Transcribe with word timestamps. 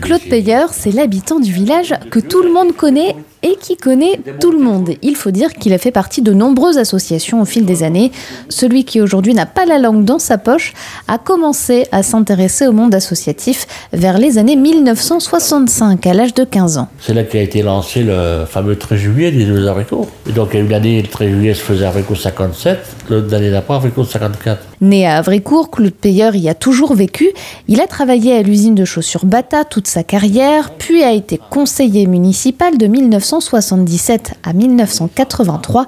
Claude 0.00 0.28
Payeur, 0.28 0.72
c'est 0.72 0.92
l'habitant 0.92 1.40
du 1.40 1.52
village 1.52 1.94
que 2.10 2.18
tout 2.18 2.42
le 2.42 2.52
monde 2.52 2.74
connaît 2.74 3.14
et 3.48 3.56
qui 3.56 3.76
connaît 3.76 4.20
tout 4.40 4.50
le 4.50 4.58
monde. 4.58 4.90
Il 5.02 5.16
faut 5.16 5.30
dire 5.30 5.52
qu'il 5.54 5.72
a 5.72 5.78
fait 5.78 5.90
partie 5.90 6.22
de 6.22 6.32
nombreuses 6.32 6.78
associations 6.78 7.40
au 7.40 7.44
fil 7.44 7.64
des 7.64 7.82
années. 7.82 8.12
Celui 8.48 8.84
qui 8.84 9.00
aujourd'hui 9.00 9.34
n'a 9.34 9.46
pas 9.46 9.64
la 9.64 9.78
langue 9.78 10.04
dans 10.04 10.18
sa 10.18 10.38
poche 10.38 10.72
a 11.06 11.18
commencé 11.18 11.86
à 11.92 12.02
s'intéresser 12.02 12.66
au 12.66 12.72
monde 12.72 12.94
associatif 12.94 13.66
vers 13.92 14.18
les 14.18 14.38
années 14.38 14.56
1965, 14.56 16.06
à 16.06 16.14
l'âge 16.14 16.34
de 16.34 16.44
15 16.44 16.78
ans. 16.78 16.88
C'est 17.00 17.14
là 17.14 17.24
qu'a 17.24 17.40
été 17.40 17.62
lancé 17.62 18.02
le 18.02 18.44
fameux 18.46 18.76
13 18.76 18.98
juillet 18.98 19.30
des 19.30 19.44
deux 19.44 19.66
haricots. 19.66 20.06
Et 20.28 20.32
donc, 20.32 20.50
il 20.52 20.60
y 20.60 20.62
a 20.62 20.64
eu 20.64 20.68
l'année, 20.68 21.02
le 21.02 21.08
13 21.08 21.30
juillet 21.30 21.54
se 21.54 21.62
faisait 21.62 21.86
haricot 21.86 22.14
57, 22.14 22.78
l'année 23.10 23.50
d'après, 23.50 23.74
haricot 23.74 24.04
54. 24.04 24.58
Né 24.80 25.06
à 25.06 25.16
Avricourt, 25.16 25.70
Claude 25.70 25.92
Payeur 25.92 26.36
y 26.36 26.48
a 26.48 26.54
toujours 26.54 26.94
vécu. 26.94 27.30
Il 27.66 27.80
a 27.80 27.86
travaillé 27.86 28.36
à 28.36 28.42
l'usine 28.42 28.74
de 28.74 28.84
chaussures 28.84 29.24
Bata 29.24 29.64
toute 29.64 29.88
sa 29.88 30.04
carrière, 30.04 30.70
puis 30.70 31.02
a 31.02 31.12
été 31.12 31.40
conseiller 31.50 32.06
municipal 32.06 32.78
de 32.78 32.86
1977 33.38 34.32
à 34.42 34.52
1983. 34.52 35.86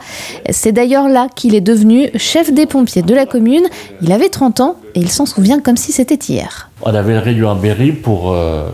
C'est 0.51 0.73
d'ailleurs 0.73 1.09
là 1.09 1.29
qu'il 1.35 1.55
est 1.55 1.61
devenu 1.61 2.11
chef 2.17 2.53
des 2.53 2.67
pompiers 2.67 3.03
de 3.03 3.15
la 3.15 3.27
commune. 3.27 3.65
Il 4.03 4.13
avait 4.13 4.29
30 4.29 4.61
ans 4.61 4.77
et 4.95 5.01
il 5.01 5.11
s'en 5.11 5.27
souvient 5.27 5.61
comme 5.61 5.77
si 5.77 5.93
c'était 5.93 6.15
hier. 6.33 6.71
On 6.83 6.95
avait 6.95 7.13
une 7.13 7.19
réunion 7.19 7.51
à 7.51 7.55
mairie 7.55 7.93
pour 7.93 8.33
euh, 8.33 8.69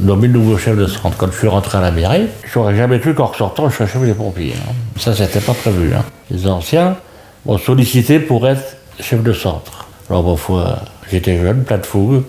nommer 0.00 0.26
le 0.28 0.34
nouveau 0.34 0.56
chef 0.56 0.76
de 0.76 0.86
centre. 0.86 1.16
Quand 1.16 1.30
je 1.30 1.38
suis 1.38 1.48
rentré 1.48 1.78
à 1.78 1.80
la 1.82 1.90
mairie, 1.90 2.26
je 2.50 2.58
n'aurais 2.58 2.76
jamais 2.76 2.98
cru 3.00 3.14
qu'en 3.14 3.26
ressortant, 3.26 3.68
je 3.68 3.76
serais 3.76 3.88
chef 3.88 4.02
des 4.02 4.14
pompiers. 4.14 4.54
hein. 4.56 4.72
Ça, 4.98 5.14
c'était 5.14 5.40
pas 5.40 5.54
prévu. 5.54 5.92
hein. 5.94 6.04
Les 6.30 6.46
anciens 6.46 6.96
m'ont 7.46 7.58
sollicité 7.58 8.18
pour 8.18 8.48
être 8.48 8.76
chef 9.00 9.22
de 9.22 9.32
centre. 9.32 9.86
Alors, 10.10 10.38
foi, 10.38 10.78
j'étais 11.10 11.38
jeune, 11.38 11.64
plein 11.64 11.78
de 11.78 11.86
fougue, 11.86 12.22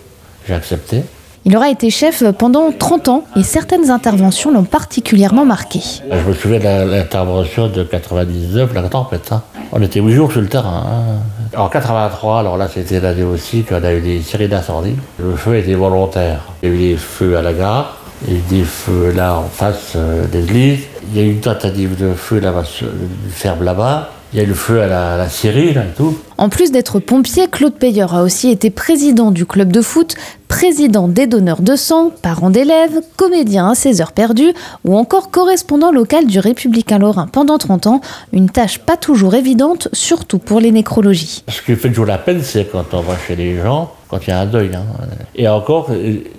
j'ai 0.46 0.54
accepté. 0.54 1.02
Il 1.46 1.54
aura 1.56 1.68
été 1.68 1.90
chef 1.90 2.24
pendant 2.38 2.72
30 2.72 3.08
ans 3.08 3.24
et 3.36 3.42
certaines 3.42 3.90
interventions 3.90 4.50
l'ont 4.50 4.64
particulièrement 4.64 5.44
marqué. 5.44 5.80
Je 6.10 6.28
me 6.28 6.32
souviens 6.32 6.58
de 6.58 6.90
l'intervention 6.90 7.68
de 7.68 7.82
99, 7.82 8.72
la 8.74 8.82
tempête. 8.88 9.30
On 9.72 9.82
était 9.82 10.00
huit 10.00 10.14
jours 10.14 10.32
sur 10.32 10.40
le 10.40 10.48
terrain. 10.48 10.82
hein. 10.86 11.58
En 11.58 11.68
83, 11.68 12.40
alors 12.40 12.56
là 12.56 12.68
c'était 12.72 12.98
l'année 12.98 13.22
aussi 13.24 13.62
qu'on 13.62 13.82
a 13.84 13.92
eu 13.92 14.00
des 14.00 14.22
séries 14.22 14.48
d'incendies. 14.48 14.96
Le 15.18 15.36
feu 15.36 15.56
était 15.58 15.74
volontaire. 15.74 16.40
Il 16.62 16.68
y 16.70 16.72
a 16.72 16.74
eu 16.74 16.78
des 16.92 16.96
feux 16.96 17.36
à 17.36 17.42
la 17.42 17.52
gare, 17.52 17.98
il 18.26 18.32
y 18.32 18.36
a 18.36 18.38
eu 18.38 18.42
des 18.60 18.64
feux 18.64 19.12
là 19.14 19.34
en 19.36 19.42
face 19.44 19.92
euh, 19.96 20.24
églises. 20.32 20.84
Il 21.12 21.18
y 21.18 21.22
a 21.22 21.26
eu 21.26 21.32
une 21.32 21.40
tentative 21.40 22.00
de 22.00 22.14
feu 22.14 22.40
là-bas, 22.40 22.64
ferme 23.30 23.62
là-bas. 23.64 24.10
Il 24.34 24.38
y 24.38 24.40
a 24.40 24.42
eu 24.42 24.46
le 24.48 24.54
feu 24.54 24.82
à 24.82 24.88
la, 24.88 25.14
à 25.14 25.16
la 25.16 25.28
scierie 25.28 25.72
là 25.74 25.82
et 25.84 25.96
tout. 25.96 26.18
En 26.38 26.48
plus 26.48 26.72
d'être 26.72 26.98
pompier, 26.98 27.46
Claude 27.46 27.74
Payeur 27.74 28.16
a 28.16 28.24
aussi 28.24 28.50
été 28.50 28.68
président 28.68 29.30
du 29.30 29.46
club 29.46 29.70
de 29.70 29.80
foot, 29.80 30.16
président 30.48 31.06
des 31.06 31.28
donneurs 31.28 31.62
de 31.62 31.76
sang, 31.76 32.10
parent 32.20 32.50
d'élèves, 32.50 33.00
comédien 33.16 33.70
à 33.70 33.74
ses 33.76 34.00
heures 34.00 34.10
perdues 34.10 34.52
ou 34.84 34.96
encore 34.96 35.30
correspondant 35.30 35.92
local 35.92 36.26
du 36.26 36.40
Républicain 36.40 36.98
Lorrain 36.98 37.28
pendant 37.30 37.58
30 37.58 37.86
ans, 37.86 38.00
une 38.32 38.50
tâche 38.50 38.80
pas 38.80 38.96
toujours 38.96 39.36
évidente, 39.36 39.86
surtout 39.92 40.38
pour 40.38 40.58
les 40.58 40.72
nécrologies. 40.72 41.44
Ce 41.48 41.62
qui 41.62 41.76
fait 41.76 41.88
toujours 41.90 42.06
la 42.06 42.18
peine, 42.18 42.42
c'est 42.42 42.64
quand 42.64 42.92
on 42.92 43.02
va 43.02 43.14
chez 43.28 43.36
les 43.36 43.56
gens, 43.62 43.92
quand 44.08 44.18
il 44.26 44.30
y 44.30 44.32
a 44.32 44.40
un 44.40 44.46
deuil. 44.46 44.70
hein. 44.74 44.82
Et 45.36 45.46
encore, 45.46 45.90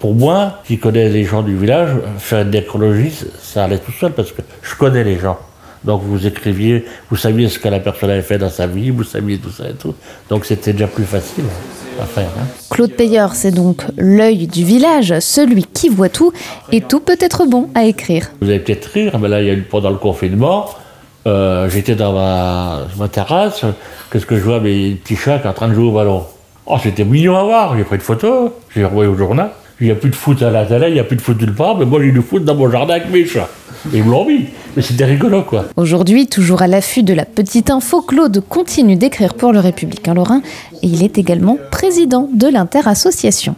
pour 0.01 0.15
moi, 0.15 0.59
qui 0.67 0.77
connais 0.79 1.07
les 1.07 1.23
gens 1.23 1.43
du 1.43 1.55
village, 1.55 1.91
faire 2.17 2.41
une 2.41 2.49
nécrologie, 2.51 3.13
ça 3.41 3.63
allait 3.63 3.77
tout 3.79 3.93
seul 3.93 4.11
parce 4.11 4.33
que 4.33 4.41
je 4.63 4.75
connais 4.75 5.05
les 5.05 5.17
gens. 5.17 5.37
Donc 5.85 6.01
vous 6.03 6.25
écriviez, 6.25 6.85
vous 7.09 7.15
saviez 7.15 7.47
ce 7.47 7.59
que 7.59 7.67
la 7.67 7.79
personne 7.79 8.09
avait 8.09 8.21
fait 8.21 8.37
dans 8.37 8.49
sa 8.49 8.65
vie, 8.67 8.89
vous 8.89 9.03
saviez 9.03 9.37
tout 9.37 9.51
ça 9.51 9.69
et 9.69 9.73
tout. 9.73 9.93
Donc 10.29 10.45
c'était 10.45 10.73
déjà 10.73 10.87
plus 10.87 11.03
facile 11.03 11.43
à 12.01 12.05
faire. 12.05 12.29
hein. 12.39 12.45
Claude 12.71 12.91
Payeur, 12.91 13.35
c'est 13.35 13.51
donc 13.51 13.83
l'œil 13.97 14.47
du 14.47 14.65
village, 14.65 15.13
celui 15.19 15.63
qui 15.63 15.89
voit 15.89 16.09
tout, 16.09 16.33
et 16.71 16.81
tout 16.81 16.99
peut 16.99 17.17
être 17.19 17.45
bon 17.45 17.69
à 17.75 17.85
écrire. 17.85 18.31
Vous 18.41 18.49
allez 18.49 18.59
peut-être 18.59 18.85
rire, 18.87 19.19
mais 19.19 19.29
là, 19.29 19.41
il 19.41 19.47
y 19.47 19.49
a 19.51 19.53
eu 19.53 19.61
pendant 19.61 19.91
le 19.91 19.97
confinement, 19.97 20.65
euh, 21.27 21.69
j'étais 21.69 21.95
dans 21.95 22.13
ma, 22.13 22.81
ma 22.97 23.07
terrasse, 23.07 23.61
qu'est-ce 24.11 24.25
que 24.25 24.35
je 24.37 24.41
vois? 24.41 24.59
Mes 24.59 24.91
petits 24.95 25.15
chats 25.15 25.37
qui 25.37 25.43
sont 25.43 25.49
en 25.49 25.53
train 25.53 25.67
de 25.69 25.73
jouer 25.75 25.85
au 25.87 25.91
ballon. 25.91 26.23
Oh, 26.65 26.77
c'était 26.81 27.05
mignon 27.05 27.37
à 27.37 27.43
voir, 27.43 27.77
j'ai 27.77 27.83
pris 27.83 27.95
une 27.95 28.01
photo, 28.01 28.53
j'ai 28.75 28.83
envoyé 28.83 29.09
au 29.09 29.15
journal. 29.15 29.51
Il 29.79 29.87
n'y 29.87 29.91
a 29.91 29.95
plus 29.95 30.09
de 30.09 30.15
foot 30.15 30.41
à 30.41 30.49
la 30.51 30.65
télé, 30.65 30.87
il 30.87 30.93
n'y 30.93 30.99
a 30.99 31.03
plus 31.03 31.17
de 31.17 31.21
foot 31.21 31.39
nulle 31.39 31.53
part, 31.53 31.77
mais 31.77 31.85
moi 31.85 31.99
j'ai 32.01 32.11
du 32.11 32.21
foot 32.21 32.43
dans 32.43 32.55
mon 32.55 32.71
jardin 32.71 32.95
avec 32.95 33.09
mes 33.09 33.25
chats. 33.25 33.49
Et 33.93 33.97
ils 33.97 34.03
me 34.03 34.11
l'ont. 34.11 34.25
Mais 34.75 34.81
c'était 34.81 35.05
rigolo, 35.05 35.43
quoi. 35.43 35.65
Aujourd'hui, 35.75 36.27
toujours 36.27 36.61
à 36.61 36.67
l'affût 36.67 37.03
de 37.03 37.13
la 37.13 37.25
petite 37.25 37.69
info, 37.69 38.01
Claude 38.01 38.43
continue 38.47 38.95
d'écrire 38.95 39.33
pour 39.35 39.53
le 39.53 39.59
Républicain 39.59 40.13
Lorrain 40.13 40.41
et 40.81 40.87
il 40.87 41.03
est 41.03 41.17
également 41.17 41.57
président 41.71 42.29
de 42.33 42.47
l'Inter-Association. 42.47 43.55